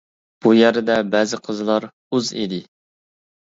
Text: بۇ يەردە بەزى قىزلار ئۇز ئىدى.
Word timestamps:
بۇ 0.45 0.53
يەردە 0.59 0.95
بەزى 1.17 1.41
قىزلار 1.49 1.87
ئۇز 2.19 2.35
ئىدى. 2.43 2.61